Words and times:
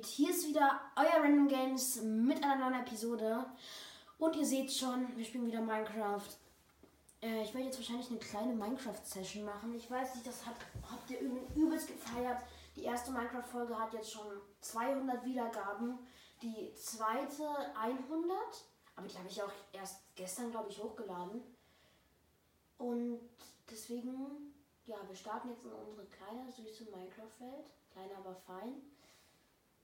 geht? 0.00 0.06
Hier 0.06 0.30
ist 0.30 0.46
wieder 0.46 0.80
euer 0.96 1.22
Random 1.22 1.48
Games 1.48 2.00
mit 2.02 2.42
einer 2.42 2.56
neuen 2.56 2.82
Episode. 2.82 3.44
Und 4.18 4.36
ihr 4.36 4.46
seht 4.46 4.72
schon, 4.72 5.16
wir 5.16 5.24
spielen 5.24 5.46
wieder 5.46 5.60
Minecraft. 5.60 6.28
Äh, 7.22 7.42
ich 7.42 7.54
werde 7.54 7.66
jetzt 7.66 7.78
wahrscheinlich 7.78 8.10
eine 8.10 8.18
kleine 8.18 8.54
Minecraft-Session 8.54 9.44
machen. 9.44 9.74
Ich 9.74 9.90
weiß 9.90 10.14
nicht, 10.14 10.26
das 10.26 10.44
hat, 10.46 10.56
habt 10.90 11.10
ihr 11.10 11.20
übelst 11.54 11.88
gefeiert. 11.88 12.42
Die 12.76 12.84
erste 12.84 13.12
Minecraft-Folge 13.12 13.78
hat 13.78 13.92
jetzt 13.92 14.12
schon 14.12 14.26
200 14.60 15.24
Wiedergaben. 15.24 15.98
Die 16.42 16.72
zweite 16.74 17.46
100. 17.76 18.38
Aber 18.96 19.06
die 19.06 19.16
habe 19.16 19.28
ich 19.28 19.42
auch 19.42 19.52
erst 19.72 20.02
gestern, 20.14 20.50
glaube 20.50 20.70
ich, 20.70 20.82
hochgeladen. 20.82 21.42
Und 22.78 23.20
deswegen, 23.70 24.54
ja, 24.86 24.96
wir 25.06 25.16
starten 25.16 25.50
jetzt 25.50 25.64
in 25.64 25.72
unsere 25.72 26.06
kleine, 26.06 26.50
süße 26.50 26.84
Minecraft-Welt. 26.84 27.70
Klein, 27.92 28.10
aber 28.16 28.34
fein. 28.34 28.82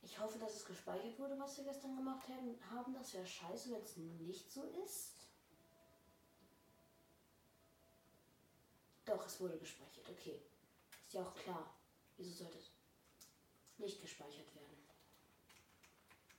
Ich 0.07 0.21
hoffe, 0.21 0.39
dass 0.39 0.55
es 0.55 0.65
gespeichert 0.65 1.19
wurde, 1.19 1.37
was 1.37 1.57
wir 1.57 1.65
gestern 1.65 1.97
gemacht 1.97 2.29
haben. 2.71 2.95
Das 2.95 3.13
wäre 3.13 3.27
scheiße, 3.27 3.73
wenn 3.73 3.83
es 3.83 3.97
nicht 3.97 4.53
so 4.53 4.63
ist. 4.85 5.15
Doch, 9.05 9.27
es 9.27 9.41
wurde 9.41 9.59
gespeichert. 9.59 10.09
Okay. 10.09 10.41
Ist 11.03 11.13
ja 11.13 11.23
auch 11.23 11.35
klar. 11.35 11.75
Wieso 12.17 12.45
sollte 12.45 12.57
es 12.57 12.71
nicht 13.79 14.01
gespeichert 14.01 14.55
werden? 14.55 14.77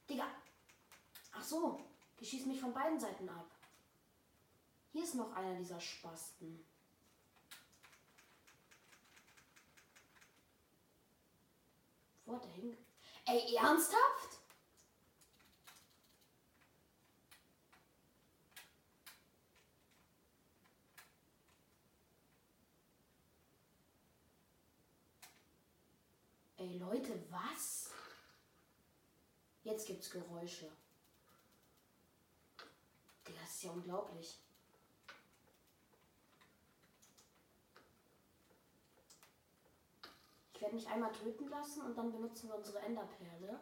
Digga! 0.09 0.27
Ach 1.33 1.43
so, 1.43 1.85
die 2.21 2.25
schießen 2.25 2.47
mich 2.47 2.61
von 2.61 2.73
beiden 2.73 2.97
Seiten 2.97 3.27
ab. 3.27 3.51
Hier 4.93 5.03
ist 5.03 5.15
noch 5.15 5.33
einer 5.33 5.57
dieser 5.57 5.81
Spasten. 5.81 6.65
Wo 12.25 12.33
hat 12.33 12.45
er 12.45 12.51
hinge... 12.51 12.86
Ey, 13.29 13.55
ernsthaft? 13.57 14.39
Ey, 26.55 26.77
Leute, 26.77 27.21
was? 27.29 27.91
Jetzt 29.63 29.85
gibt's 29.87 30.09
Geräusche. 30.09 30.71
Das 33.25 33.55
ist 33.55 33.63
ja 33.63 33.71
unglaublich. 33.71 34.39
Ich 40.57 40.61
werde 40.63 40.73
mich 40.73 40.87
einmal 40.87 41.11
töten 41.11 41.47
lassen 41.49 41.83
und 41.83 41.95
dann 41.95 42.11
benutzen 42.11 42.49
wir 42.49 42.55
unsere 42.55 42.79
Enderperle. 42.79 43.59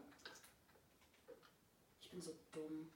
Ich 1.99 2.09
bin 2.09 2.21
so 2.21 2.33
dumm. 2.53 2.89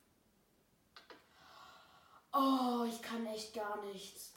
Oh, 2.31 2.85
ich 2.87 3.01
kann 3.01 3.25
echt 3.25 3.53
gar 3.53 3.83
nichts. 3.83 4.35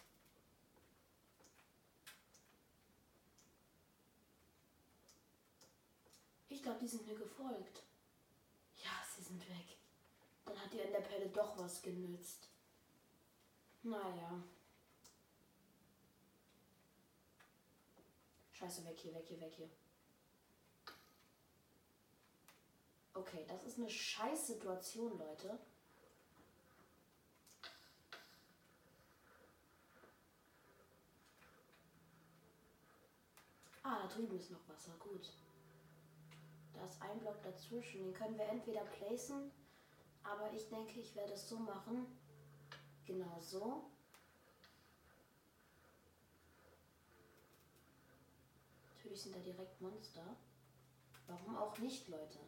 Ich 6.49 6.61
glaube, 6.61 6.81
die 6.81 6.89
sind 6.89 7.07
mir 7.07 7.15
gefolgt. 7.15 7.85
Ja, 8.83 8.91
sie 9.15 9.23
sind 9.23 9.49
weg. 9.49 9.79
Dann 10.45 10.61
hat 10.61 10.73
die 10.73 10.81
Enderperle 10.81 11.29
doch 11.29 11.57
was 11.57 11.81
genützt. 11.83 12.49
Naja. 13.85 14.43
Scheiße, 18.63 18.85
weg 18.85 18.97
hier, 18.97 19.13
weg 19.13 19.25
hier, 19.27 19.41
weg 19.41 19.53
hier. 19.57 19.69
Okay, 23.13 23.45
das 23.49 23.65
ist 23.65 23.77
eine 23.77 23.91
scheiß 23.91 24.47
Situation, 24.47 25.19
Leute. 25.19 25.59
Ah, 33.83 34.03
da 34.03 34.07
drüben 34.07 34.37
ist 34.37 34.53
noch 34.53 34.69
Wasser. 34.69 34.93
Gut. 35.01 35.29
Da 36.73 36.85
ist 36.85 37.03
ein 37.03 37.19
Block 37.19 37.43
dazwischen. 37.43 38.05
Den 38.05 38.15
können 38.15 38.39
wir 38.39 38.47
entweder 38.47 38.85
placen, 38.85 39.51
aber 40.23 40.53
ich 40.53 40.69
denke, 40.69 41.01
ich 41.01 41.17
werde 41.17 41.33
es 41.33 41.49
so 41.49 41.59
machen. 41.59 42.07
Genau 43.07 43.41
so. 43.41 43.91
Sind 49.23 49.37
da 49.37 49.39
direkt 49.39 49.81
Monster. 49.81 50.37
Warum 51.29 51.57
auch 51.57 51.79
nicht, 51.79 52.09
Leute? 52.09 52.41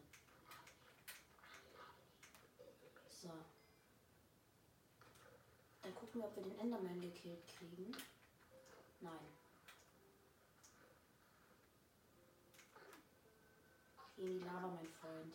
So. 3.07 3.31
Dann 5.81 5.95
gucken 5.95 6.19
wir, 6.19 6.27
ob 6.27 6.35
wir 6.35 6.43
den 6.43 6.59
Enderman 6.59 6.99
gekillt 6.99 7.47
kriegen. 7.47 7.95
Nein. 8.99 9.25
Geh 14.17 14.23
in 14.23 14.39
die 14.39 14.39
Lava, 14.39 14.67
mein 14.67 14.85
Freund. 14.85 15.33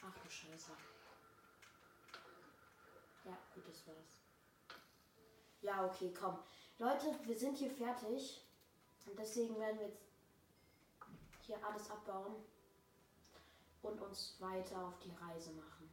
Ach 0.00 0.18
du 0.18 0.30
Scheiße. 0.30 0.72
Ja, 3.26 3.38
gut, 3.54 3.68
das 3.68 3.86
war's. 3.86 4.16
Ja, 5.60 5.84
okay, 5.84 6.10
komm. 6.18 6.38
Leute, 6.78 7.14
wir 7.26 7.38
sind 7.38 7.58
hier 7.58 7.70
fertig. 7.70 8.46
Und 9.06 9.18
deswegen 9.18 9.58
werden 9.58 9.78
wir 9.78 9.88
jetzt 9.88 10.02
hier 11.46 11.64
alles 11.64 11.90
abbauen 11.90 12.36
und 13.82 14.00
uns 14.00 14.36
weiter 14.40 14.86
auf 14.86 14.98
die 15.00 15.12
Reise 15.12 15.50
machen. 15.52 15.90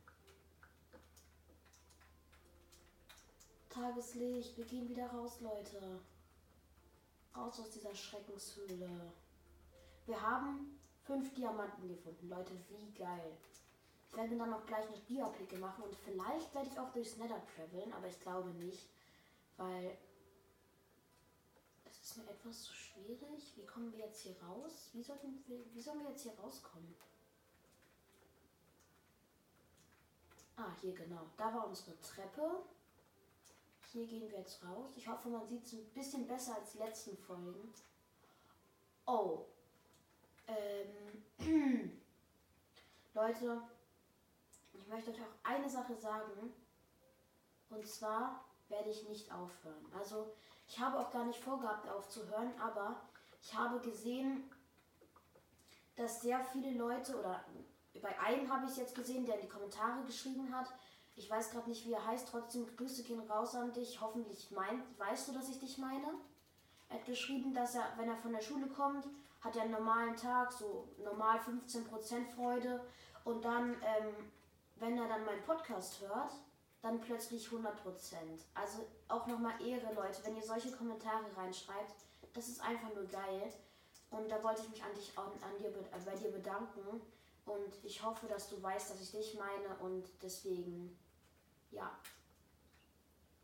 Tageslicht, 3.69 4.57
wir 4.57 4.65
gehen 4.65 4.89
wieder 4.89 5.07
raus, 5.07 5.39
Leute. 5.41 5.99
Raus 7.35 7.59
aus 7.59 7.69
dieser 7.71 7.93
Schreckenshöhle. 7.93 9.13
Wir 10.05 10.21
haben 10.21 10.79
fünf 11.03 11.33
Diamanten 11.35 11.87
gefunden, 11.87 12.29
Leute, 12.29 12.51
wie 12.69 12.91
geil. 12.97 13.37
Ich 14.07 14.17
werde 14.17 14.31
mir 14.31 14.39
dann 14.39 14.49
noch 14.49 14.65
gleich 14.65 14.87
eine 14.87 14.99
Diaplicke 15.01 15.57
machen 15.57 15.83
und 15.83 15.95
vielleicht 15.95 16.53
werde 16.55 16.67
ich 16.67 16.79
auch 16.79 16.91
durchs 16.91 17.17
Nether 17.17 17.41
traveln, 17.55 17.93
aber 17.93 18.07
ich 18.07 18.19
glaube 18.19 18.49
nicht, 18.49 18.89
weil 19.57 19.95
ist 22.09 22.17
mir 22.17 22.29
etwas 22.29 22.63
zu 22.63 22.73
schwierig. 22.73 23.53
Wie 23.55 23.65
kommen 23.65 23.91
wir 23.91 23.99
jetzt 23.99 24.21
hier 24.21 24.35
raus? 24.41 24.89
Wie, 24.93 25.03
sollten 25.03 25.43
wir, 25.45 25.59
wie 25.73 25.81
sollen 25.81 26.01
wir 26.01 26.09
jetzt 26.09 26.23
hier 26.23 26.33
rauskommen? 26.39 26.95
Ah, 30.55 30.71
hier 30.81 30.95
genau. 30.95 31.27
Da 31.37 31.53
war 31.53 31.67
unsere 31.67 31.99
Treppe. 32.01 32.63
Hier 33.91 34.07
gehen 34.07 34.29
wir 34.31 34.39
jetzt 34.39 34.63
raus. 34.63 34.89
Ich 34.95 35.07
hoffe, 35.07 35.29
man 35.29 35.47
sieht 35.47 35.63
es 35.63 35.73
ein 35.73 35.85
bisschen 35.93 36.27
besser 36.27 36.55
als 36.55 36.71
die 36.71 36.79
letzten 36.79 37.15
Folgen. 37.15 37.73
Oh. 39.05 39.45
Ähm. 40.47 41.23
Leute, 43.13 43.61
ich 44.73 44.87
möchte 44.87 45.11
euch 45.11 45.21
auch 45.21 45.43
eine 45.43 45.69
Sache 45.69 45.95
sagen. 45.95 46.53
Und 47.69 47.87
zwar 47.87 48.45
werde 48.67 48.89
ich 48.89 49.07
nicht 49.07 49.31
aufhören. 49.31 49.85
Also 49.93 50.33
ich 50.69 50.80
habe 50.80 51.00
auch 51.00 51.09
gar 51.09 51.25
nicht 51.25 51.40
vorgehabt 51.40 51.90
aufzuhören, 51.90 52.53
aber 52.62 52.96
ich 53.41 53.57
habe 53.57 53.80
gesehen, 53.80 54.50
dass 55.96 56.22
sehr 56.22 56.44
viele 56.46 56.78
Leute 56.78 57.18
oder 57.19 57.44
bei 58.02 58.18
einem 58.19 58.53
habe 58.53 58.66
ich 58.66 58.72
es 58.72 58.78
jetzt 58.78 58.96
gesehen, 58.96 59.25
der 59.25 59.35
in 59.35 59.41
die 59.41 59.50
Kommentare 59.50 60.04
geschrieben 60.06 60.56
hat. 60.56 60.68
Ich 61.16 61.30
weiß 61.30 61.50
gerade 61.50 61.68
nicht, 61.68 61.86
wie 61.86 61.94
er 61.94 62.06
heißt. 62.06 62.30
Trotzdem 62.30 62.68
Grüße 62.77 63.04
gehen 63.04 63.19
raus 63.30 63.56
an 63.56 63.74
dich. 63.74 64.00
Hoffentlich 64.00 64.51
meint, 64.51 64.83
weißt 65.00 65.27
du, 65.27 65.33
dass 65.33 65.50
ich 65.50 65.60
dich 65.60 65.80
meine. 65.80 66.13
Er 66.88 67.00
hat 67.00 67.06
geschrieben, 67.06 67.54
dass 67.54 67.75
er, 67.75 67.83
wenn 67.98 68.07
er 68.07 68.15
von 68.15 68.31
der 68.31 68.42
Schule 68.42 68.68
kommt, 68.68 69.06
hat 69.42 69.56
er 69.56 69.63
einen 69.63 69.72
normalen 69.72 70.15
Tag, 70.15 70.51
so 70.51 70.88
normal 71.04 71.39
15% 71.39 72.27
Freude. 72.36 72.86
Und 73.24 73.44
dann, 73.44 73.72
ähm, 73.72 74.31
wenn 74.75 74.98
er 74.98 75.07
dann 75.10 75.25
meinen 75.25 75.44
Podcast 75.44 76.00
hört, 76.01 76.31
dann 76.81 77.01
plötzlich 77.01 77.47
100%. 77.47 77.65
Also 78.53 78.85
auch 79.07 79.27
nochmal 79.27 79.61
Ehre, 79.61 79.93
Leute, 79.93 80.23
wenn 80.23 80.35
ihr 80.35 80.43
solche 80.43 80.71
Kommentare 80.71 81.25
reinschreibt. 81.35 82.05
Das 82.33 82.47
ist 82.47 82.61
einfach 82.61 82.93
nur 82.93 83.05
geil. 83.05 83.51
Und 84.11 84.29
da 84.29 84.41
wollte 84.43 84.61
ich 84.63 84.69
mich 84.69 84.83
an 84.83 84.93
dich, 84.95 85.17
an, 85.17 85.31
an 85.41 85.57
dir, 85.57 85.69
äh, 85.69 85.99
bei 86.05 86.15
dir 86.15 86.31
bedanken. 86.31 87.01
Und 87.45 87.83
ich 87.83 88.01
hoffe, 88.03 88.27
dass 88.27 88.49
du 88.49 88.61
weißt, 88.61 88.91
dass 88.91 89.01
ich 89.01 89.11
dich 89.11 89.37
meine. 89.37 89.75
Und 89.79 90.07
deswegen, 90.21 90.97
ja. 91.71 91.91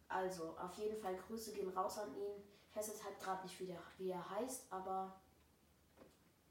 Also, 0.07 0.55
auf 0.57 0.73
jeden 0.75 0.97
Fall 1.01 1.15
Grüße 1.27 1.51
gehen 1.53 1.69
raus 1.69 1.97
an 1.97 2.15
ihn. 2.15 2.43
Ich 2.69 2.75
weiß 2.75 2.87
jetzt 2.87 3.03
halt 3.03 3.19
gerade 3.19 3.43
nicht, 3.43 3.59
wie, 3.59 3.67
der, 3.67 3.79
wie 3.97 4.09
er 4.11 4.29
heißt, 4.29 4.71
aber 4.71 5.19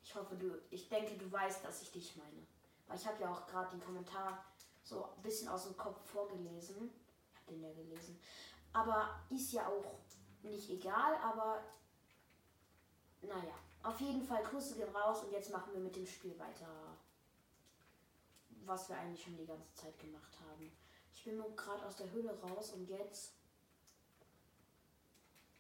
ich 0.03 0.15
hoffe, 0.15 0.37
du, 0.37 0.59
ich 0.71 0.89
denke, 0.89 1.17
du 1.17 1.31
weißt, 1.31 1.65
dass 1.65 1.83
ich 1.83 1.93
dich 1.93 2.17
meine. 2.17 2.47
Weil 2.87 2.97
ich 2.97 3.07
habe 3.07 3.23
ja 3.23 3.31
auch 3.31 3.47
gerade 3.47 3.71
den 3.71 3.85
Kommentar 3.85 4.45
so 4.85 5.05
ein 5.05 5.23
bisschen 5.23 5.49
aus 5.49 5.65
dem 5.65 5.77
Kopf 5.77 5.99
vorgelesen. 6.05 6.91
Ich 7.33 7.37
habe 7.41 7.53
den 7.53 7.63
ja 7.63 7.73
gelesen. 7.73 8.21
Aber 8.73 9.21
ist 9.31 9.53
ja 9.53 9.67
auch 9.67 9.85
nicht 10.43 10.71
egal, 10.71 11.17
aber 11.17 11.63
naja. 13.23 13.55
Auf 13.83 14.01
jeden 14.01 14.23
Fall 14.23 14.43
Grüße 14.45 14.77
gehen 14.77 14.95
raus 14.97 15.25
und 15.25 15.33
jetzt 15.33 15.51
machen 15.51 15.73
wir 15.73 15.81
mit 15.81 15.97
dem 15.97 16.07
Spiel 16.07 16.39
weiter. 16.39 16.69
was 18.67 18.89
wir 18.89 18.97
eigentlich 18.97 19.23
schon 19.23 19.37
die 19.37 19.45
ganze 19.45 19.75
Zeit 19.75 19.99
gemacht 19.99 20.39
haben. 20.49 20.73
Ich 21.15 21.25
bin 21.25 21.37
nur 21.37 21.55
gerade 21.55 21.85
aus 21.85 21.97
der 21.97 22.11
Höhle 22.11 22.35
raus 22.41 22.73
und 22.73 22.89
jetzt 22.89 23.35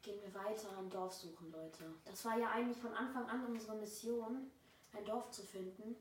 gehen 0.02 0.20
wir 0.22 0.34
weiter 0.34 0.76
ein 0.78 0.88
Dorf 0.88 1.12
suchen, 1.14 1.50
Leute. 1.50 1.84
Das 2.04 2.24
war 2.24 2.38
ja 2.38 2.50
eigentlich 2.50 2.78
von 2.78 2.94
Anfang 2.94 3.28
an 3.28 3.46
unsere 3.46 3.76
Mission, 3.76 4.50
ein 4.92 5.04
Dorf 5.04 5.30
zu 5.30 5.42
finden. 5.42 5.96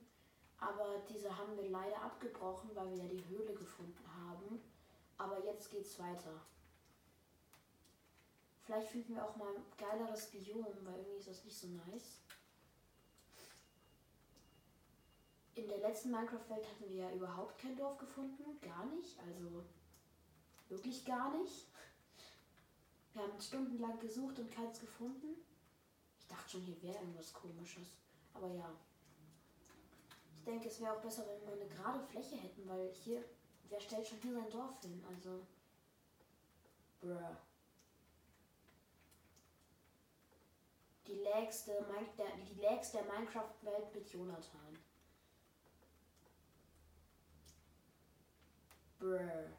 Aber 0.66 1.04
diese 1.10 1.38
haben 1.38 1.58
wir 1.58 1.70
leider 1.70 2.02
abgebrochen, 2.02 2.70
weil 2.74 2.90
wir 2.92 3.04
ja 3.04 3.08
die 3.08 3.28
Höhle 3.28 3.54
gefunden 3.54 4.06
haben. 4.16 4.62
Aber 5.18 5.44
jetzt 5.44 5.70
geht's 5.70 6.00
weiter. 6.00 6.42
Vielleicht 8.64 8.88
finden 8.88 9.16
wir 9.16 9.26
auch 9.26 9.36
mal 9.36 9.54
ein 9.54 9.66
geileres 9.78 10.28
Biom, 10.28 10.66
weil 10.84 11.00
irgendwie 11.00 11.18
ist 11.18 11.28
das 11.28 11.44
nicht 11.44 11.58
so 11.58 11.68
nice. 11.68 12.20
In 15.56 15.68
der 15.68 15.80
letzten 15.80 16.12
Minecraft-Welt 16.12 16.66
hatten 16.66 16.90
wir 16.90 16.96
ja 16.96 17.12
überhaupt 17.12 17.60
kein 17.60 17.76
Dorf 17.76 17.98
gefunden. 17.98 18.60
Gar 18.62 18.86
nicht. 18.86 19.20
Also 19.20 19.66
wirklich 20.70 21.04
gar 21.04 21.38
nicht. 21.38 21.68
Wir 23.12 23.22
haben 23.22 23.40
stundenlang 23.40 24.00
gesucht 24.00 24.40
und 24.40 24.50
keins 24.50 24.80
gefunden. 24.80 25.36
Ich 26.18 26.28
dachte 26.28 26.52
schon, 26.52 26.62
hier 26.62 26.82
wäre 26.82 26.96
irgendwas 27.00 27.34
komisches. 27.34 27.90
Aber 28.34 28.48
ja. 28.48 28.74
Ich 30.44 30.50
denke, 30.52 30.68
es 30.68 30.82
wäre 30.82 30.92
auch 30.92 31.02
besser, 31.02 31.26
wenn 31.26 31.42
wir 31.48 31.54
eine 31.54 31.74
gerade 31.74 32.04
Fläche 32.04 32.36
hätten, 32.36 32.68
weil 32.68 32.92
hier, 32.92 33.24
wer 33.70 33.80
stellt 33.80 34.06
schon 34.06 34.20
hier 34.20 34.34
sein 34.34 34.50
Dorf 34.50 34.78
hin? 34.82 35.02
Also. 35.08 35.48
Bruh. 37.00 37.38
Die 41.08 41.14
lägste, 41.14 41.72
der, 42.18 42.26
die 42.46 42.60
der 42.92 43.06
Minecraft-Welt 43.06 43.96
mit 43.96 44.10
Jonathan. 44.10 44.78
Bruh. 49.00 49.50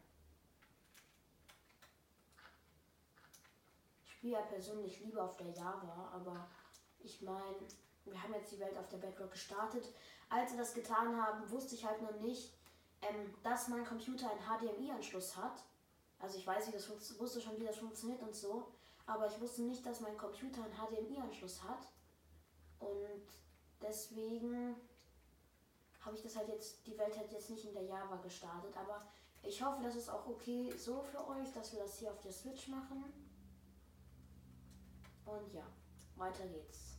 Ich 4.03 4.13
spiele 4.13 4.35
ja 4.35 4.43
persönlich 4.43 5.01
lieber 5.01 5.25
auf 5.25 5.39
der 5.39 5.49
Java, 5.49 6.11
aber 6.13 6.47
ich 6.99 7.23
meine, 7.23 7.57
wir 8.05 8.23
haben 8.23 8.35
jetzt 8.35 8.53
die 8.53 8.61
Welt 8.61 8.77
auf 8.77 8.89
der 8.89 8.99
Bedrock 8.99 9.33
gestartet. 9.33 9.89
Als 10.29 10.53
wir 10.53 10.59
das 10.59 10.75
getan 10.75 11.21
haben, 11.21 11.51
wusste 11.51 11.75
ich 11.75 11.85
halt 11.85 12.03
noch 12.03 12.19
nicht, 12.21 12.53
ähm, 13.03 13.35
dass 13.43 13.69
mein 13.69 13.85
Computer 13.85 14.31
einen 14.31 14.41
HDMI-Anschluss 14.41 15.37
hat. 15.37 15.63
Also 16.19 16.39
ich 16.39 16.47
weiß, 16.47 16.69
wie 16.69 16.73
das 16.73 16.89
wusste 17.19 17.41
schon, 17.41 17.59
wie 17.59 17.65
das 17.65 17.77
funktioniert 17.77 18.23
und 18.23 18.35
so. 18.35 18.69
Aber 19.07 19.27
ich 19.27 19.41
wusste 19.41 19.63
nicht, 19.63 19.85
dass 19.85 20.01
mein 20.01 20.17
Computer 20.17 20.63
einen 20.65 20.75
HDMI-Anschluss 20.75 21.63
hat. 21.63 21.87
Und 22.81 23.25
deswegen 23.81 24.77
habe 26.01 26.17
ich 26.17 26.23
das 26.23 26.37
halt 26.37 26.49
jetzt, 26.49 26.87
die 26.87 26.97
Welt 26.99 27.17
hat 27.19 27.31
jetzt 27.31 27.51
nicht 27.51 27.65
in 27.65 27.75
der 27.75 27.85
Java 27.85 28.17
gestartet. 28.17 28.77
Aber 28.77 29.07
ich 29.43 29.63
hoffe, 29.63 29.83
das 29.83 29.97
ist 29.97 30.09
auch 30.09 30.27
okay 30.27 30.73
so 30.77 31.03
für 31.03 31.27
euch, 31.29 31.53
dass 31.53 31.73
wir 31.73 31.81
das 31.81 31.99
hier 31.99 32.11
auf 32.11 32.21
der 32.21 32.33
Switch 32.33 32.69
machen. 32.69 33.05
Und 35.27 35.53
ja, 35.53 35.67
weiter 36.17 36.47
geht's. 36.47 36.94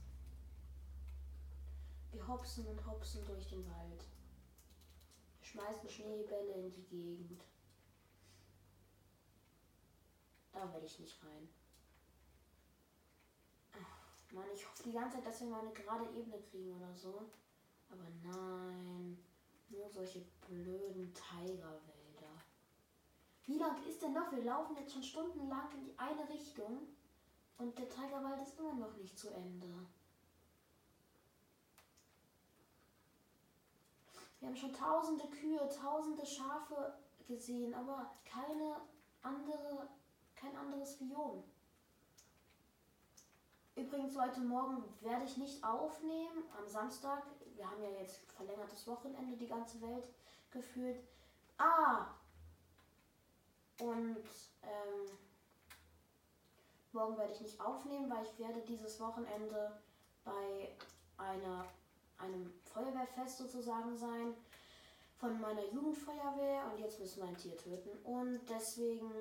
Wir 2.15 2.25
hopsen 2.29 2.65
und 2.65 2.85
hopsen 2.85 3.25
durch 3.25 3.45
den 3.49 3.65
Wald. 3.67 4.07
Wir 5.37 5.47
schmeißen 5.47 5.89
Schneebälle 5.89 6.53
in 6.53 6.71
die 6.71 6.85
Gegend. 6.85 7.43
Da 10.53 10.73
will 10.73 10.83
ich 10.85 10.97
nicht 10.97 11.21
rein. 11.21 11.49
Mann, 14.31 14.45
ich 14.53 14.65
hoffe 14.65 14.83
die 14.83 14.93
ganze 14.93 15.17
Zeit, 15.17 15.25
dass 15.25 15.41
wir 15.41 15.47
mal 15.47 15.59
eine 15.59 15.73
gerade 15.73 16.05
Ebene 16.17 16.39
kriegen 16.39 16.73
oder 16.77 16.93
so. 16.93 17.29
Aber 17.89 18.05
nein, 18.23 19.17
nur 19.69 19.89
solche 19.89 20.21
blöden 20.47 21.13
Tigerwälder. 21.13 22.31
Wie 23.43 23.57
lang 23.57 23.85
ist 23.85 24.01
denn 24.01 24.13
noch? 24.13 24.31
Wir 24.31 24.43
laufen 24.43 24.77
jetzt 24.77 24.93
schon 24.93 25.03
stundenlang 25.03 25.69
in 25.73 25.83
die 25.83 25.99
eine 25.99 26.29
Richtung 26.29 26.87
und 27.57 27.77
der 27.77 27.89
Tigerwald 27.89 28.41
ist 28.41 28.57
immer 28.57 28.73
noch 28.73 28.95
nicht 28.95 29.19
zu 29.19 29.29
Ende. 29.31 29.67
Wir 34.39 34.49
haben 34.49 34.55
schon 34.55 34.73
tausende 34.73 35.27
Kühe, 35.27 35.69
tausende 35.69 36.25
Schafe 36.25 36.97
gesehen, 37.27 37.73
aber 37.73 38.11
keine 38.25 38.81
andere, 39.21 39.89
kein 40.35 40.55
anderes 40.55 40.97
Biom. 40.97 41.43
Übrigens, 43.75 44.13
Leute, 44.13 44.39
morgen 44.41 44.83
werde 45.01 45.25
ich 45.25 45.37
nicht 45.37 45.63
aufnehmen. 45.63 46.43
Am 46.57 46.67
Samstag, 46.67 47.23
wir 47.55 47.69
haben 47.69 47.81
ja 47.83 47.89
jetzt 47.99 48.31
verlängertes 48.31 48.87
Wochenende, 48.87 49.35
die 49.35 49.47
ganze 49.47 49.81
Welt 49.81 50.07
gefühlt. 50.51 50.99
Ah, 51.57 52.07
und 53.79 54.23
ähm, 54.63 55.17
morgen 56.93 57.17
werde 57.17 57.33
ich 57.33 57.41
nicht 57.41 57.59
aufnehmen, 57.59 58.09
weil 58.09 58.23
ich 58.23 58.39
werde 58.39 58.61
dieses 58.61 58.99
Wochenende 59.01 59.81
bei 60.23 60.69
einer, 61.17 61.65
einem 62.17 62.53
Feuerwehrfest 62.63 63.37
sozusagen 63.37 63.97
sein 63.97 64.33
von 65.17 65.39
meiner 65.39 65.65
Jugendfeuerwehr 65.71 66.71
und 66.71 66.79
jetzt 66.79 66.99
müssen 66.99 67.21
wir 67.21 67.29
ein 67.29 67.37
Tier 67.37 67.57
töten. 67.57 67.89
Und 68.03 68.41
deswegen 68.49 69.11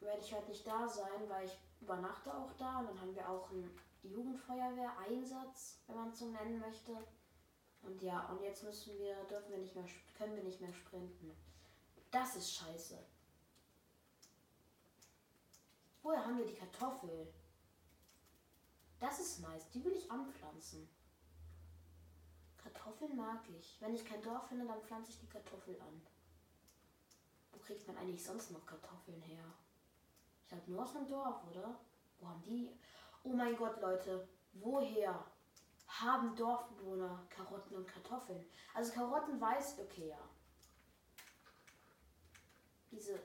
werde 0.00 0.20
ich 0.20 0.32
halt 0.32 0.48
nicht 0.48 0.66
da 0.66 0.88
sein, 0.88 1.28
weil 1.28 1.46
ich 1.46 1.56
übernachte 1.80 2.34
auch 2.34 2.52
da 2.58 2.80
und 2.80 2.88
dann 2.88 3.00
haben 3.00 3.14
wir 3.14 3.28
auch 3.28 3.50
einen 3.50 3.70
Jugendfeuerwehr-Einsatz, 4.02 5.78
wenn 5.86 5.96
man 5.96 6.10
es 6.10 6.18
so 6.18 6.26
nennen 6.26 6.58
möchte. 6.58 6.92
Und 7.82 8.02
ja, 8.02 8.26
und 8.30 8.42
jetzt 8.42 8.64
müssen 8.64 8.98
wir, 8.98 9.14
dürfen 9.24 9.50
wir 9.50 9.58
nicht 9.58 9.74
mehr, 9.74 9.86
können 10.18 10.34
wir 10.34 10.42
nicht 10.42 10.60
mehr 10.60 10.72
sprinten. 10.72 11.36
Das 12.10 12.34
ist 12.36 12.52
scheiße. 12.54 12.98
Woher 16.02 16.24
haben 16.24 16.38
wir 16.38 16.46
die 16.46 16.54
Kartoffel? 16.54 17.32
Das 19.00 19.20
ist 19.20 19.40
nice. 19.40 19.68
Die 19.70 19.84
will 19.84 19.92
ich 19.92 20.10
anpflanzen. 20.10 20.88
Kartoffeln 22.86 23.16
mag 23.16 23.40
ich. 23.48 23.76
Wenn 23.80 23.94
ich 23.94 24.04
kein 24.04 24.22
Dorf 24.22 24.46
finde, 24.46 24.64
dann 24.64 24.80
pflanze 24.80 25.10
ich 25.10 25.18
die 25.18 25.26
Kartoffel 25.26 25.80
an. 25.80 26.06
Wo 27.52 27.58
kriegt 27.58 27.84
man 27.88 27.96
eigentlich 27.98 28.22
sonst 28.22 28.52
noch 28.52 28.64
Kartoffeln 28.64 29.20
her? 29.22 29.42
Ich 30.42 30.48
glaube 30.48 30.70
nur 30.70 30.82
aus 30.84 30.94
einem 30.94 31.08
Dorf, 31.08 31.44
oder? 31.50 31.80
Wo 32.20 32.28
haben 32.28 32.42
die? 32.44 32.70
Oh 33.24 33.30
mein 33.30 33.56
Gott, 33.56 33.80
Leute. 33.80 34.28
Woher 34.52 35.26
haben 35.88 36.36
Dorfbewohner 36.36 37.26
Karotten 37.28 37.76
und 37.76 37.88
Kartoffeln? 37.88 38.46
Also 38.72 38.92
Karotten 38.92 39.40
weiß, 39.40 39.80
okay, 39.80 40.08
ja. 40.10 40.30
Diese 42.92 43.18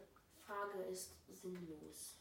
Frage 0.43 0.81
ist 0.85 1.13
sinnlos. 1.27 2.15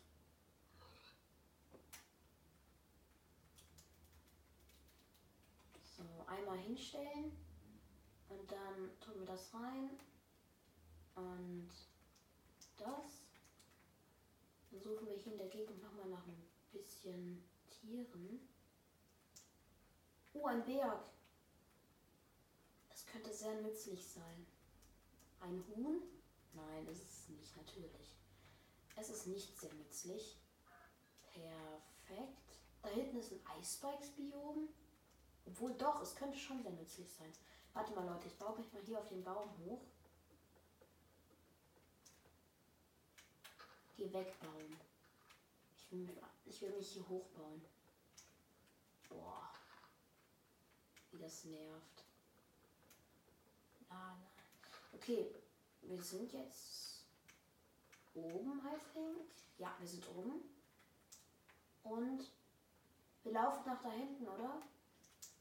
Einmal 6.31 6.59
hinstellen 6.59 7.37
und 8.29 8.51
dann 8.51 9.01
tun 9.01 9.19
wir 9.19 9.27
das 9.27 9.53
rein 9.53 9.91
und 11.17 11.69
das. 12.79 13.23
Dann 14.71 14.81
suchen 14.81 15.07
wir 15.07 15.17
hier 15.17 15.33
in 15.33 15.39
der 15.39 15.49
Gegend 15.49 15.83
nochmal 15.83 16.09
nach 16.09 16.27
ein 16.27 16.47
bisschen 16.71 17.43
Tieren. 17.69 18.49
Oh, 20.33 20.47
ein 20.47 20.65
Berg. 20.65 21.11
Das 22.89 23.05
könnte 23.07 23.33
sehr 23.33 23.61
nützlich 23.61 24.07
sein. 24.07 24.47
Ein 25.41 25.65
Huhn? 25.69 26.03
Nein, 26.53 26.87
ist 26.87 27.29
nicht, 27.31 27.57
natürlich. 27.57 28.17
Es 28.97 29.11
ist 29.11 29.27
nicht 29.27 29.59
sehr 29.59 29.73
nützlich. 29.75 30.39
Perfekt. 31.23 32.61
Da 32.83 32.89
hinten 32.91 33.19
ist 33.19 33.33
ein 33.33 33.47
Eisbikes-Biom. 33.59 34.69
Obwohl 35.47 35.75
doch, 35.75 36.01
es 36.01 36.15
könnte 36.15 36.39
schon 36.39 36.63
sehr 36.63 36.73
nützlich 36.73 37.11
sein. 37.11 37.33
Warte 37.73 37.93
mal 37.93 38.07
Leute, 38.07 38.27
ich 38.27 38.37
baue 38.37 38.57
mich 38.59 38.73
mal 38.73 38.83
hier 38.83 38.99
auf 38.99 39.09
den 39.09 39.23
Baum 39.23 39.49
hoch. 39.65 39.83
Hier 43.97 44.13
wegbauen. 44.13 44.77
Ich 45.77 45.91
will, 45.91 46.01
mich, 46.01 46.17
ich 46.47 46.63
will 46.63 46.71
mich 46.77 46.93
hier 46.93 47.09
hochbauen. 47.09 47.65
Boah. 49.09 49.53
Wie 51.11 51.19
das 51.19 51.45
nervt. 51.45 52.05
Ah, 53.89 54.15
nein. 54.15 54.31
Okay, 54.93 55.35
wir 55.83 56.03
sind 56.03 56.33
jetzt 56.33 57.05
oben, 58.15 58.61
I 58.61 58.77
think. 58.93 59.31
Ja, 59.59 59.75
wir 59.79 59.89
sind 59.89 60.09
oben. 60.09 60.43
Und 61.83 62.31
wir 63.23 63.33
laufen 63.33 63.65
nach 63.67 63.83
da 63.83 63.91
hinten, 63.91 64.29
oder? 64.29 64.63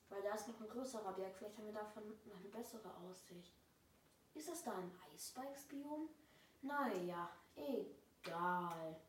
Weil 0.10 0.24
da 0.24 0.34
ist 0.34 0.48
noch 0.48 0.60
ein 0.60 0.70
größerer 0.70 1.14
Berg. 1.14 1.36
Vielleicht 1.38 1.58
haben 1.58 1.66
wir 1.66 1.74
davon 1.74 2.08
noch 2.08 2.40
eine 2.40 2.50
bessere 2.50 2.96
Aussicht. 2.98 3.54
Ist 4.34 4.50
das 4.50 4.64
da 4.64 4.74
ein 4.74 4.92
Eisbikes-Biom? 5.14 6.10
Naja, 6.62 7.30
egal. 7.56 9.00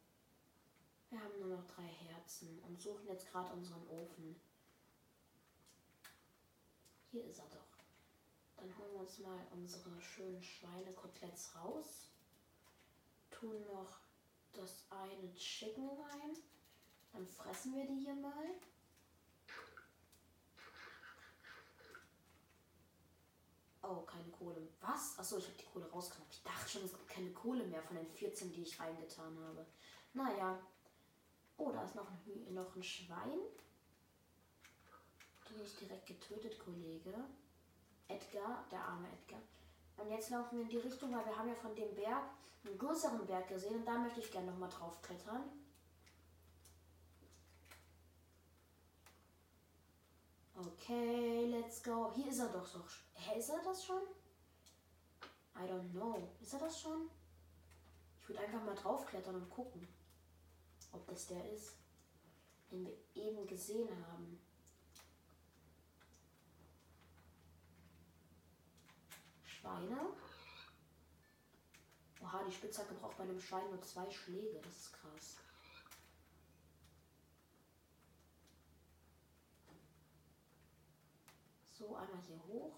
Wir 1.09 1.21
haben 1.21 1.41
nur 1.41 1.57
noch 1.57 1.67
drei 1.67 1.87
Herzen 1.87 2.59
und 2.61 2.81
suchen 2.81 3.09
jetzt 3.09 3.31
gerade 3.31 3.53
unseren 3.53 3.87
Ofen. 3.89 4.41
Hier 7.11 7.25
ist 7.25 7.41
er 7.41 7.49
doch. 7.49 7.61
Dann 8.57 8.77
holen 8.79 8.93
wir 8.93 9.01
uns 9.01 9.19
mal 9.19 9.47
unsere 9.53 10.01
schönen 10.01 10.43
Schweinekoteletts 10.43 11.57
raus. 11.57 12.11
Tun 13.31 13.65
noch 13.67 13.99
das 14.53 14.85
eine 14.91 15.35
Chicken 15.35 15.89
rein. 15.89 16.37
Dann 17.13 17.27
fressen 17.27 17.75
wir 17.75 17.87
die 17.87 18.01
hier 18.01 18.15
mal. 18.15 18.47
Oh, 23.83 24.03
keine 24.03 24.31
Kohle. 24.31 24.69
Was? 24.81 25.19
Achso, 25.19 25.39
ich 25.39 25.47
habe 25.47 25.57
die 25.57 25.65
Kohle 25.65 25.91
rausgenommen. 25.91 26.31
Ich 26.31 26.43
dachte 26.43 26.69
schon, 26.69 26.85
es 26.85 26.93
gibt 26.93 27.09
keine 27.09 27.31
Kohle 27.33 27.65
mehr 27.67 27.83
von 27.83 27.97
den 27.97 28.07
14, 28.07 28.53
die 28.53 28.63
ich 28.63 28.79
reingetan 28.79 29.39
habe. 29.39 29.67
Naja. 30.13 30.59
Oh, 31.57 31.71
da 31.71 31.85
ist 31.85 31.95
noch 31.95 32.09
ein, 32.11 32.55
noch 32.55 32.75
ein 32.77 32.83
Schwein. 32.83 33.41
Den 35.49 35.61
ist 35.61 35.81
direkt 35.81 36.07
getötet, 36.07 36.59
Kollege. 36.59 37.15
Edgar, 38.09 38.65
der 38.71 38.85
arme 38.85 39.09
Edgar. 39.09 39.41
Und 39.97 40.11
jetzt 40.11 40.31
laufen 40.31 40.57
wir 40.57 40.63
in 40.63 40.69
die 40.69 40.79
Richtung, 40.79 41.15
weil 41.15 41.25
wir 41.27 41.37
haben 41.37 41.49
ja 41.49 41.55
von 41.55 41.75
dem 41.75 41.95
Berg 41.95 42.25
einen 42.65 42.79
größeren 42.79 43.27
Berg 43.27 43.49
gesehen 43.49 43.77
und 43.77 43.87
da 43.87 43.99
möchte 43.99 44.21
ich 44.21 44.31
gerne 44.31 44.51
nochmal 44.51 44.69
drauf 44.69 45.01
klettern. 45.03 45.43
Okay, 50.57 51.30
let's 51.61 51.83
go. 51.83 52.13
Hier 52.15 52.29
ist 52.29 52.39
er 52.39 52.49
doch 52.49 52.69
doch. 52.73 52.89
Hä, 53.15 53.39
ist 53.39 53.51
er 53.51 53.63
das 53.63 53.85
schon? 53.85 54.03
I 55.57 55.69
don't 55.69 55.91
know. 55.93 56.29
Ist 56.41 56.55
er 56.55 56.61
das 56.61 56.81
schon? 56.81 57.11
Ich 58.21 58.29
würde 58.29 58.41
einfach 58.41 58.63
mal 58.63 58.75
draufklettern 58.75 59.35
und 59.35 59.51
gucken, 59.51 59.87
ob 60.93 61.07
das 61.07 61.27
der 61.27 61.51
ist, 61.53 61.77
den 62.71 62.87
wir 62.87 62.97
eben 63.15 63.47
gesehen 63.47 63.89
haben. 64.07 64.41
Schweine. 69.45 70.13
Oha, 72.23 72.45
die 72.45 72.53
Spitzhacke 72.53 72.95
braucht 72.95 73.19
bei 73.19 73.25
einem 73.25 73.41
Schwein 73.41 73.69
nur 73.71 73.83
zwei 73.83 74.11
Schläge. 74.11 74.61
Das 74.63 74.77
ist 74.77 74.93
krass. 74.93 75.37
So, 81.81 81.97
einmal 81.97 82.21
hier 82.21 82.39
hoch. 82.47 82.77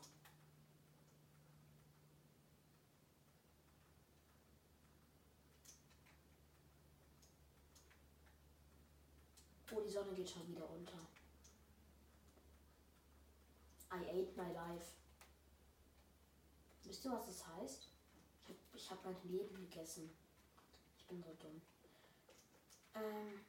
Oh, 9.72 9.80
die 9.80 9.90
Sonne 9.90 10.14
geht 10.14 10.30
schon 10.30 10.46
wieder 10.46 10.70
unter. 10.70 10.98
I 13.90 14.08
ate 14.08 14.36
my 14.36 14.52
life. 14.52 14.94
Wisst 16.84 17.04
ihr, 17.04 17.10
was 17.10 17.26
das 17.26 17.44
heißt? 17.48 17.88
Ich 18.74 18.88
habe 18.88 19.02
hab 19.02 19.04
mein 19.04 19.32
Leben 19.32 19.56
gegessen. 19.56 20.10
Ich 20.96 21.06
bin 21.08 21.20
so 21.20 21.34
dumm. 21.34 21.60
Ähm. 22.94 23.40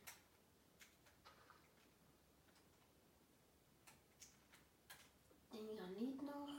Den 5.70 6.16
noch. 6.26 6.50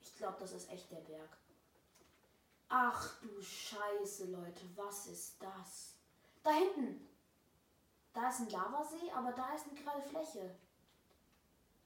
Ich 0.00 0.16
glaube, 0.16 0.36
das 0.40 0.52
ist 0.52 0.70
echt 0.70 0.90
der 0.90 1.00
Berg. 1.00 1.36
Ach 2.68 3.20
du 3.20 3.40
Scheiße, 3.40 4.26
Leute. 4.26 4.62
Was 4.74 5.06
ist 5.06 5.36
das? 5.40 5.94
Da 6.42 6.50
hinten. 6.52 7.08
Da 8.12 8.30
ist 8.30 8.40
ein 8.40 8.50
Lavasee, 8.50 9.10
aber 9.14 9.32
da 9.32 9.54
ist 9.54 9.66
eine 9.68 9.78
gerade 9.78 10.02
Fläche. 10.02 10.56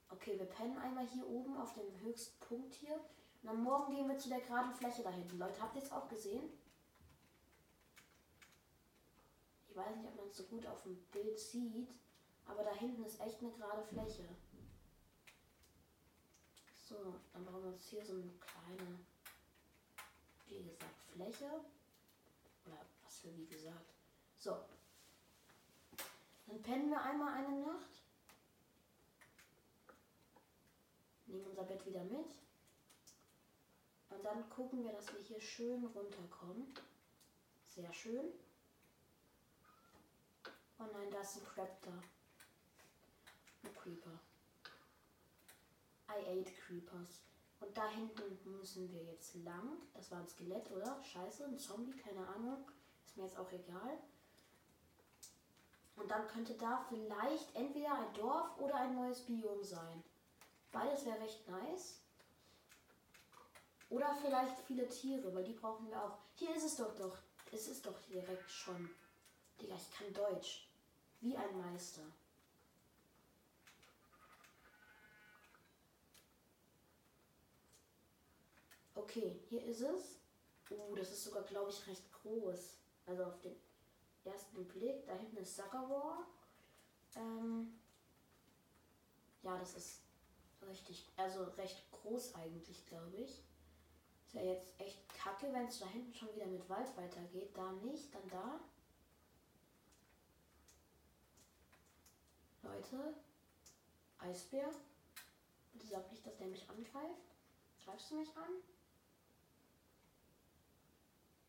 Okay, 0.09 0.39
wir 0.39 0.45
pennen 0.45 0.77
einmal 0.79 1.05
hier 1.07 1.27
oben 1.27 1.55
auf 1.57 1.73
dem 1.73 1.99
höchsten 2.01 2.39
Punkt 2.39 2.73
hier. 2.73 2.99
Und 3.43 3.49
am 3.49 3.63
Morgen 3.63 3.93
gehen 3.95 4.07
wir 4.07 4.17
zu 4.17 4.29
der 4.29 4.41
geraden 4.41 4.73
Fläche 4.73 5.03
da 5.03 5.11
hinten. 5.11 5.37
Leute, 5.37 5.61
habt 5.61 5.75
ihr 5.75 5.83
es 5.83 5.91
auch 5.91 6.07
gesehen? 6.07 6.49
Ich 9.69 9.75
weiß 9.75 9.95
nicht, 9.95 10.07
ob 10.07 10.15
man 10.15 10.27
es 10.27 10.37
so 10.37 10.43
gut 10.43 10.65
auf 10.65 10.81
dem 10.83 10.97
Bild 11.11 11.39
sieht, 11.39 11.89
aber 12.45 12.63
da 12.63 12.73
hinten 12.73 13.03
ist 13.03 13.19
echt 13.19 13.39
eine 13.39 13.51
gerade 13.51 13.83
Fläche. 13.83 14.27
So, 16.73 17.15
dann 17.33 17.45
bauen 17.45 17.63
wir 17.63 17.71
uns 17.71 17.85
hier 17.85 18.05
so 18.05 18.13
eine 18.13 18.31
kleine, 18.39 18.99
wie 20.47 20.63
gesagt, 20.63 21.01
Fläche. 21.13 21.49
Oder 22.65 22.85
was 23.03 23.19
für 23.19 23.35
wie 23.37 23.47
gesagt. 23.47 23.93
So. 24.37 24.57
Dann 26.47 26.61
pennen 26.61 26.89
wir 26.89 27.01
einmal 27.01 27.33
eine 27.33 27.61
Nacht. 27.61 28.01
nehmen 31.31 31.45
unser 31.47 31.63
Bett 31.63 31.85
wieder 31.85 32.03
mit. 32.03 32.35
Und 34.09 34.23
dann 34.23 34.49
gucken 34.49 34.83
wir, 34.83 34.91
dass 34.91 35.11
wir 35.13 35.21
hier 35.21 35.39
schön 35.39 35.85
runterkommen. 35.85 36.73
Sehr 37.67 37.91
schön. 37.93 38.33
Oh 40.79 40.85
nein, 40.91 41.09
da 41.11 41.21
ist 41.21 41.37
ein 41.37 41.47
Raptor. 41.55 42.03
Ein 43.63 43.73
Creeper. 43.75 44.19
I 46.09 46.39
ate 46.39 46.51
Creepers. 46.65 47.21
Und 47.59 47.77
da 47.77 47.87
hinten 47.89 48.39
müssen 48.57 48.91
wir 48.91 49.03
jetzt 49.03 49.35
lang. 49.35 49.77
Das 49.93 50.11
war 50.11 50.19
ein 50.19 50.27
Skelett, 50.27 50.69
oder? 50.71 51.01
Scheiße, 51.03 51.45
ein 51.45 51.59
Zombie, 51.59 51.95
keine 51.95 52.27
Ahnung. 52.27 52.65
Ist 53.05 53.17
mir 53.17 53.23
jetzt 53.23 53.37
auch 53.37 53.51
egal. 53.51 53.99
Und 55.95 56.09
dann 56.09 56.27
könnte 56.27 56.55
da 56.55 56.83
vielleicht 56.89 57.55
entweder 57.55 57.93
ein 57.93 58.13
Dorf 58.15 58.57
oder 58.57 58.75
ein 58.75 58.95
neues 58.95 59.21
Biom 59.21 59.63
sein. 59.63 60.03
Beides 60.71 61.05
wäre 61.05 61.19
recht 61.19 61.47
nice. 61.47 62.01
Oder 63.89 64.15
vielleicht 64.21 64.57
viele 64.61 64.87
Tiere, 64.87 65.33
weil 65.35 65.43
die 65.43 65.53
brauchen 65.53 65.87
wir 65.87 66.01
auch. 66.01 66.17
Hier 66.35 66.55
ist 66.55 66.63
es 66.63 66.77
doch 66.77 66.95
doch. 66.95 67.17
Es 67.51 67.67
ist 67.67 67.85
doch 67.85 67.99
direkt 68.03 68.49
schon. 68.49 68.89
Digga, 69.59 69.75
ich 69.75 69.91
kann 69.91 70.11
Deutsch. 70.13 70.69
Wie 71.19 71.35
ein 71.35 71.57
Meister. 71.57 72.01
Okay, 79.11 79.41
hier 79.49 79.65
ist 79.65 79.81
es. 79.81 80.21
Uh, 80.69 80.95
das 80.95 81.11
ist 81.11 81.25
sogar, 81.25 81.43
glaube 81.43 81.69
ich, 81.69 81.85
recht 81.85 82.09
groß. 82.13 82.77
Also 83.05 83.25
auf 83.25 83.41
den 83.41 83.57
ersten 84.23 84.65
Blick. 84.65 85.05
Da 85.05 85.13
hinten 85.15 85.35
ist 85.35 85.57
Suckerwar. 85.57 86.25
Ähm 87.17 87.77
ja, 89.43 89.57
das 89.57 89.73
ist 89.73 89.99
richtig, 90.65 91.09
also 91.17 91.43
recht 91.43 91.91
groß 91.91 92.35
eigentlich, 92.35 92.85
glaube 92.85 93.17
ich. 93.17 93.43
Ist 94.27 94.33
ja 94.33 94.43
jetzt 94.43 94.79
echt 94.79 95.09
kacke, 95.09 95.51
wenn 95.51 95.67
es 95.67 95.79
da 95.79 95.87
hinten 95.87 96.13
schon 96.13 96.33
wieder 96.33 96.45
mit 96.45 96.69
Wald 96.69 96.95
weitergeht. 96.95 97.51
Da 97.53 97.69
nicht, 97.73 98.15
dann 98.15 98.29
da. 98.29 98.61
Leute, 102.63 103.13
Eisbär. 104.19 104.71
Bitte 105.73 105.87
sag 105.87 106.09
nicht, 106.09 106.25
dass 106.25 106.37
der 106.37 106.47
mich 106.47 106.69
angreift. 106.69 107.35
Greifst 107.83 108.11
du 108.11 108.15
mich 108.15 108.29
an? 108.37 108.63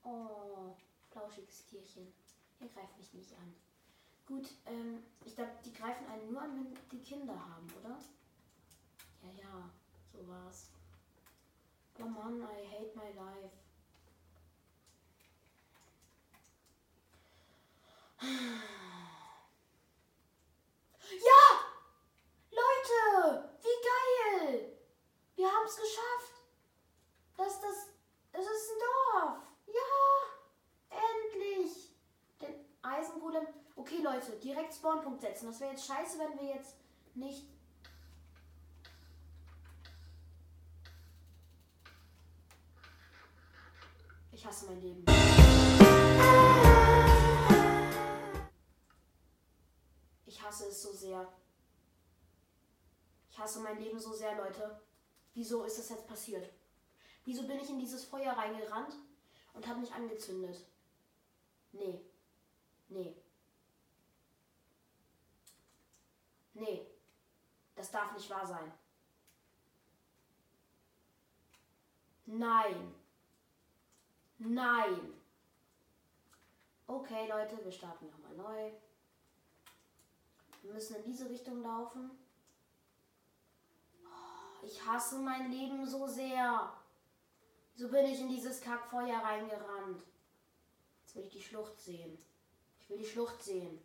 Oh, 0.05 0.77
flauschiges 1.11 1.67
Tierchen. 1.67 2.13
Er 2.61 2.69
greift 2.69 2.97
mich 2.97 3.13
nicht 3.15 3.33
an. 3.35 3.55
Gut, 4.27 4.49
ähm, 4.67 5.03
ich 5.25 5.35
glaube, 5.35 5.53
die 5.65 5.73
greifen 5.73 6.07
einen 6.07 6.33
nur 6.33 6.41
an, 6.41 6.57
wenn 6.57 6.79
die 6.91 7.03
Kinder 7.03 7.35
haben, 7.35 7.69
oder? 7.81 7.99
Ja, 9.23 9.31
ja, 9.43 9.71
so 10.13 10.27
war's. 10.29 10.69
Oh 11.99 12.05
Mann, 12.05 12.41
I 12.41 12.67
hate 12.67 12.97
my 12.97 13.13
life. 13.13 13.51
Ja! 21.13 21.45
Leute! 22.51 23.49
Wie 23.61 23.79
geil! 24.49 24.79
Wir 25.37 25.47
haben 25.47 25.67
es 25.67 25.77
geschafft! 25.77 26.41
Das, 27.37 27.61
das, 27.61 27.89
das 28.33 28.45
ist 28.47 28.71
ein 28.71 28.79
Dorf! 28.79 29.43
Ja! 29.67 29.83
Endlich! 30.91 31.91
Den 32.41 32.72
Eisengolem. 32.83 33.47
Okay, 33.77 34.03
Leute, 34.03 34.33
direkt 34.43 34.75
Spawnpunkt 34.75 35.21
setzen. 35.21 35.47
Das 35.47 35.61
wäre 35.61 35.71
jetzt 35.71 35.87
scheiße, 35.87 36.19
wenn 36.19 36.39
wir 36.39 36.55
jetzt 36.55 36.77
nicht 37.15 37.47
Ich 44.43 44.49
hasse 44.49 44.67
mein 44.67 44.81
Leben. 44.81 45.05
Ich 50.27 50.43
hasse 50.43 50.67
es 50.67 50.83
so 50.83 50.93
sehr. 50.93 51.33
Ich 53.31 53.39
hasse 53.39 53.61
mein 53.61 53.79
Leben 53.79 54.01
so 54.01 54.13
sehr, 54.13 54.37
Leute. 54.37 54.81
Wieso 55.35 55.63
ist 55.63 55.79
das 55.79 55.91
jetzt 55.91 56.09
passiert? 56.09 56.51
Wieso 57.25 57.47
bin 57.47 57.61
ich 57.61 57.71
in 57.71 57.79
dieses 57.79 58.05
Feuer 58.05 58.33
reingerannt 58.33 58.97
und 59.53 59.69
habe 59.69 59.79
mich 59.79 59.93
angezündet? 59.93 60.67
Nee. 61.71 62.01
Nee. 62.93 63.17
Nee. 66.55 66.87
Das 67.75 67.91
darf 67.91 68.13
nicht 68.13 68.29
wahr 68.29 68.47
sein. 68.47 68.73
Nein. 72.27 72.95
Nein. 74.39 75.15
Okay, 76.87 77.29
Leute, 77.29 77.65
wir 77.65 77.73
starten 77.73 78.11
nochmal 78.11 78.35
neu. 78.37 78.73
Wir 80.63 80.73
müssen 80.73 80.97
in 80.97 81.05
diese 81.05 81.29
Richtung 81.31 81.63
laufen. 81.63 82.11
Oh, 84.05 84.67
ich 84.67 84.85
hasse 84.87 85.19
mein 85.19 85.51
Leben 85.51 85.87
so 85.87 86.07
sehr. 86.07 86.73
So 87.75 87.89
bin 87.89 88.05
ich 88.05 88.21
in 88.21 88.29
dieses 88.29 88.61
Kackfeuer 88.61 89.19
reingerannt. 89.19 90.05
Jetzt 91.01 91.17
will 91.17 91.25
ich 91.25 91.31
die 91.31 91.43
Schlucht 91.43 91.81
sehen. 91.81 92.19
Ich 92.83 92.91
will 92.91 92.99
die 92.99 93.07
Schlucht 93.07 93.43
sehen. 93.43 93.81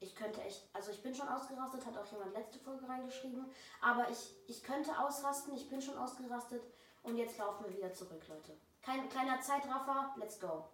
Ich 0.00 0.14
könnte 0.14 0.42
echt, 0.42 0.68
also 0.72 0.90
ich 0.90 1.02
bin 1.02 1.14
schon 1.14 1.28
ausgerastet, 1.28 1.86
hat 1.86 1.96
auch 1.96 2.10
jemand 2.12 2.34
letzte 2.34 2.58
Folge 2.58 2.86
reingeschrieben. 2.86 3.46
Aber 3.80 4.10
ich, 4.10 4.34
ich 4.46 4.62
könnte 4.62 4.98
ausrasten, 4.98 5.54
ich 5.54 5.68
bin 5.70 5.80
schon 5.80 5.96
ausgerastet. 5.96 6.62
Und 7.02 7.16
jetzt 7.16 7.38
laufen 7.38 7.64
wir 7.64 7.76
wieder 7.76 7.92
zurück, 7.92 8.22
Leute. 8.28 8.56
Kein 8.82 9.08
kleiner 9.08 9.40
Zeitraffer, 9.40 10.14
let's 10.18 10.40
go. 10.40 10.68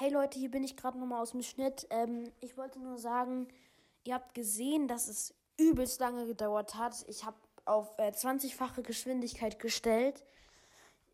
Hey 0.00 0.10
Leute, 0.10 0.38
hier 0.38 0.52
bin 0.52 0.62
ich 0.62 0.76
gerade 0.76 0.96
nochmal 0.96 1.20
aus 1.20 1.32
dem 1.32 1.42
Schnitt. 1.42 1.88
Ähm, 1.90 2.30
ich 2.38 2.56
wollte 2.56 2.78
nur 2.78 2.98
sagen, 2.98 3.48
ihr 4.04 4.14
habt 4.14 4.32
gesehen, 4.32 4.86
dass 4.86 5.08
es 5.08 5.34
übelst 5.56 5.98
lange 5.98 6.24
gedauert 6.24 6.76
hat. 6.76 7.04
Ich 7.08 7.24
habe 7.24 7.36
auf 7.64 7.98
äh, 7.98 8.12
20-fache 8.12 8.82
Geschwindigkeit 8.82 9.58
gestellt. 9.58 10.24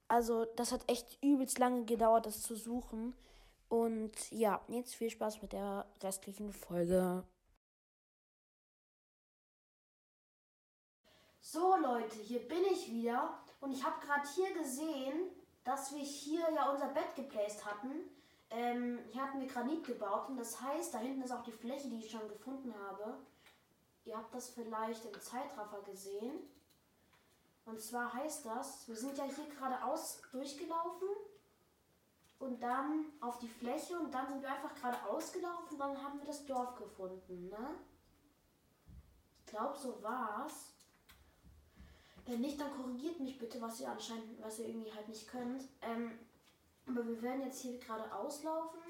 Also 0.06 0.44
das 0.56 0.70
hat 0.70 0.82
echt 0.86 1.16
übelst 1.22 1.58
lange 1.58 1.86
gedauert, 1.86 2.26
das 2.26 2.42
zu 2.42 2.56
suchen. 2.56 3.14
Und 3.70 4.30
ja, 4.30 4.60
jetzt 4.68 4.94
viel 4.96 5.08
Spaß 5.08 5.40
mit 5.40 5.54
der 5.54 5.86
restlichen 6.02 6.52
Folge. 6.52 7.24
So 11.40 11.74
Leute, 11.76 12.18
hier 12.18 12.46
bin 12.46 12.64
ich 12.70 12.92
wieder. 12.92 13.38
Und 13.62 13.72
ich 13.72 13.82
habe 13.82 14.04
gerade 14.04 14.28
hier 14.34 14.52
gesehen, 14.52 15.30
dass 15.64 15.94
wir 15.94 16.02
hier 16.02 16.46
ja 16.54 16.70
unser 16.70 16.88
Bett 16.88 17.16
geplaced 17.16 17.64
hatten. 17.64 18.10
Ähm, 18.50 19.00
hier 19.10 19.22
hatten 19.22 19.40
wir 19.40 19.48
Granit 19.48 19.84
gebaut 19.84 20.28
und 20.28 20.36
das 20.36 20.60
heißt, 20.60 20.94
da 20.94 20.98
hinten 20.98 21.22
ist 21.22 21.32
auch 21.32 21.42
die 21.42 21.52
Fläche, 21.52 21.88
die 21.88 21.98
ich 21.98 22.10
schon 22.10 22.28
gefunden 22.28 22.74
habe. 22.88 23.18
Ihr 24.04 24.16
habt 24.16 24.34
das 24.34 24.50
vielleicht 24.50 25.04
im 25.04 25.20
Zeitraffer 25.20 25.82
gesehen. 25.82 26.40
Und 27.64 27.80
zwar 27.80 28.12
heißt 28.12 28.44
das, 28.44 28.86
wir 28.86 28.96
sind 28.96 29.16
ja 29.16 29.24
hier 29.24 29.46
geradeaus 29.48 30.20
durchgelaufen 30.30 31.08
und 32.38 32.62
dann 32.62 33.06
auf 33.20 33.38
die 33.38 33.48
Fläche 33.48 33.98
und 33.98 34.12
dann 34.12 34.28
sind 34.28 34.42
wir 34.42 34.50
einfach 34.50 34.74
geradeaus 34.74 35.32
gelaufen 35.32 35.72
und 35.72 35.78
dann 35.78 36.02
haben 36.02 36.18
wir 36.18 36.26
das 36.26 36.44
Dorf 36.44 36.76
gefunden, 36.76 37.48
ne? 37.48 37.70
Ich 39.40 39.46
glaube, 39.46 39.78
so 39.78 40.02
war's. 40.02 40.74
Wenn 42.26 42.40
nicht, 42.40 42.60
dann 42.60 42.74
korrigiert 42.76 43.20
mich 43.20 43.38
bitte, 43.38 43.60
was 43.60 43.80
ihr 43.80 43.90
anscheinend, 43.90 44.42
was 44.42 44.58
ihr 44.58 44.68
irgendwie 44.68 44.92
halt 44.92 45.08
nicht 45.08 45.28
könnt. 45.28 45.62
Ähm, 45.82 46.18
aber 46.86 47.06
wir 47.06 47.22
werden 47.22 47.42
jetzt 47.42 47.60
hier 47.60 47.78
gerade 47.78 48.12
auslaufen 48.14 48.80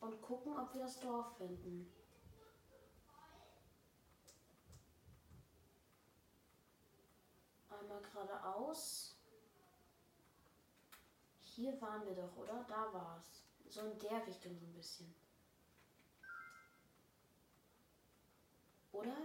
und 0.00 0.22
gucken, 0.22 0.58
ob 0.58 0.72
wir 0.74 0.82
das 0.82 0.98
Dorf 1.00 1.36
finden. 1.36 1.92
Einmal 7.68 8.02
geradeaus. 8.02 9.16
Hier 11.38 11.80
waren 11.80 12.06
wir 12.06 12.14
doch, 12.14 12.36
oder? 12.36 12.64
Da 12.68 12.92
war 12.92 13.20
es. 13.20 13.44
So 13.72 13.82
in 13.82 13.98
der 13.98 14.26
Richtung 14.26 14.58
so 14.58 14.66
ein 14.66 14.74
bisschen. 14.74 15.14
Oder? 18.92 19.16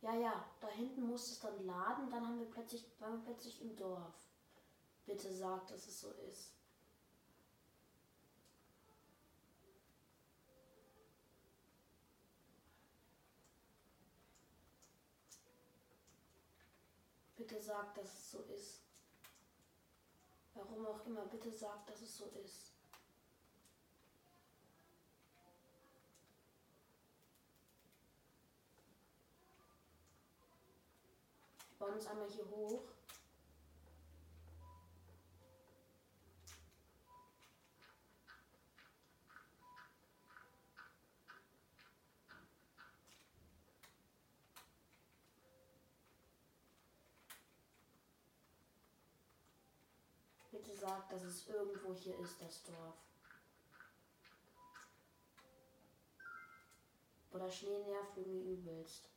Ja, 0.00 0.14
ja, 0.14 0.44
da 0.60 0.68
hinten 0.68 1.02
muss 1.02 1.32
es 1.32 1.40
dann 1.40 1.66
laden, 1.66 2.08
dann 2.08 2.26
haben 2.26 2.38
wir 2.38 2.50
plötzlich, 2.50 2.86
waren 3.00 3.18
wir 3.18 3.24
plötzlich 3.24 3.60
im 3.60 3.76
Dorf. 3.76 4.27
Bitte 5.08 5.32
sag, 5.32 5.66
dass 5.68 5.86
es 5.86 6.00
so 6.02 6.10
ist. 6.30 6.52
Bitte 17.36 17.58
sag, 17.58 17.94
dass 17.94 18.12
es 18.12 18.30
so 18.32 18.42
ist. 18.42 18.82
Warum 20.52 20.86
auch 20.86 21.06
immer, 21.06 21.24
bitte 21.24 21.50
sag, 21.50 21.86
dass 21.86 22.02
es 22.02 22.18
so 22.18 22.26
ist. 22.44 22.74
Wir 31.70 31.78
bauen 31.78 31.94
uns 31.94 32.06
einmal 32.06 32.28
hier 32.28 32.46
hoch. 32.50 32.97
Sag, 50.88 51.06
dass 51.10 51.22
es 51.22 51.46
irgendwo 51.48 51.92
hier 51.92 52.18
ist, 52.18 52.40
das 52.40 52.62
Dorf. 52.62 52.94
Oder 57.30 57.50
Schnee 57.50 57.78
nervt 57.80 58.16
irgendwie 58.16 58.54
übelst. 58.54 59.10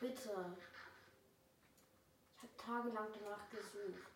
Bitte. 0.00 0.56
Ich 2.36 2.42
habe 2.42 2.56
tagelang 2.56 3.08
danach 3.12 3.50
gesucht. 3.50 4.12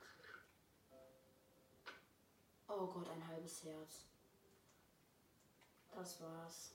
Oh 2.69 2.87
Gott, 2.87 3.11
ein 3.11 3.29
halbes 3.29 3.65
Herz. 3.65 4.12
Das 5.95 6.21
war's. 6.21 6.73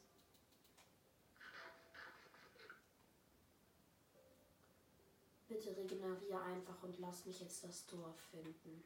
Bitte 5.48 5.76
regeneriere 5.76 6.42
einfach 6.42 6.84
und 6.84 7.00
lass 7.00 7.26
mich 7.26 7.40
jetzt 7.40 7.64
das 7.64 7.86
Dorf 7.88 8.20
finden. 8.32 8.84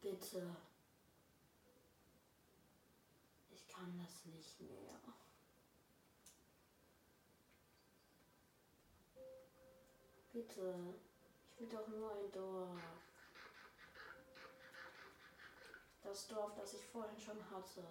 Bitte. 0.00 0.56
Ich 3.50 3.66
kann 3.66 3.98
das 3.98 4.24
nicht 4.26 4.60
mehr. 4.60 5.00
Bitte. 10.32 10.94
Ich 11.50 11.60
will 11.60 11.68
doch 11.68 11.88
nur 11.88 12.12
ein 12.12 12.30
Dorf. 12.30 12.80
Das 16.02 16.28
Dorf, 16.28 16.54
das 16.54 16.74
ich 16.74 16.84
vorhin 16.86 17.18
schon 17.18 17.50
hatte. 17.50 17.84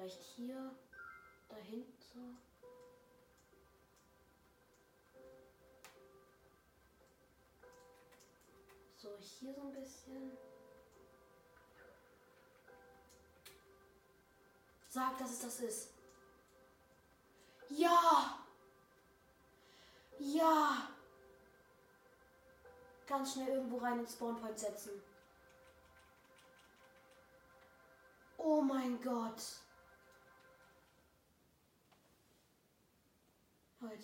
Vielleicht 0.00 0.22
hier, 0.22 0.74
dahinter. 1.50 2.34
So, 8.96 9.18
hier 9.18 9.52
so 9.52 9.60
ein 9.60 9.72
bisschen. 9.72 10.38
Sag, 14.88 15.18
dass 15.18 15.32
es 15.32 15.40
das 15.42 15.60
ist. 15.60 15.90
Ja! 17.68 18.38
Ja! 20.18 20.88
Ganz 23.06 23.34
schnell 23.34 23.48
irgendwo 23.48 23.76
rein 23.76 23.98
und 23.98 24.08
Spawnpoint 24.08 24.58
setzen. 24.58 25.02
Oh 28.38 28.62
mein 28.62 28.98
Gott. 29.02 29.60
Leute, 33.80 33.96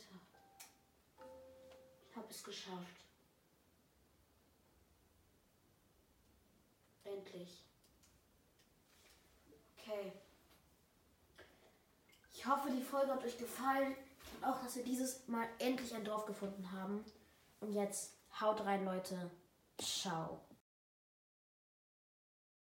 ich 2.08 2.16
habe 2.16 2.26
es 2.30 2.42
geschafft. 2.42 3.04
Endlich. 7.04 7.62
Okay. 9.76 10.12
Ich 12.32 12.46
hoffe, 12.46 12.70
die 12.70 12.82
Folge 12.82 13.12
hat 13.12 13.24
euch 13.24 13.36
gefallen 13.36 13.94
und 14.34 14.44
auch, 14.44 14.62
dass 14.62 14.76
wir 14.76 14.84
dieses 14.84 15.28
Mal 15.28 15.46
endlich 15.58 15.94
ein 15.94 16.04
Dorf 16.04 16.24
gefunden 16.24 16.72
haben. 16.72 17.04
Und 17.60 17.72
jetzt 17.72 18.14
haut 18.40 18.64
rein, 18.64 18.84
Leute. 18.84 19.30
Ciao. 19.78 20.45